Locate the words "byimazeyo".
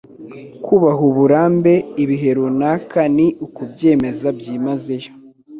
4.37-5.09